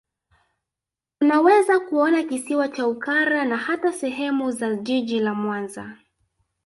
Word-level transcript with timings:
Unaweza 1.21 1.79
kuona 1.79 2.23
Kisiwa 2.23 2.67
cha 2.67 2.87
Ukara 2.87 3.45
na 3.45 3.57
hata 3.57 3.93
sehemu 3.93 4.49
ya 4.59 4.75
Jiji 4.75 5.19
la 5.19 5.33
Mwanza 5.33 5.97